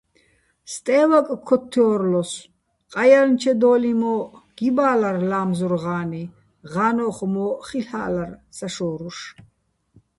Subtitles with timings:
[0.73, 2.47] სტე́ვაკ ქოთთჲო́რლოსო̆,
[2.93, 4.21] ყაჲაჲლჩედო́ლიჼ მო́ჸ
[4.57, 6.23] გიბა́ლარ ლა́მზურ ღა́ნი,
[6.73, 9.17] ღა́ნოხ მო́ჸ ხილ'ა́ლარ საშო́რუშ.